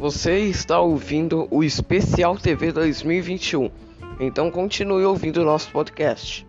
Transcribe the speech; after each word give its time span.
Você 0.00 0.38
está 0.38 0.80
ouvindo 0.80 1.46
o 1.50 1.62
Especial 1.62 2.34
TV 2.38 2.72
2021. 2.72 3.70
Então 4.18 4.50
continue 4.50 5.04
ouvindo 5.04 5.42
o 5.42 5.44
nosso 5.44 5.70
podcast. 5.70 6.46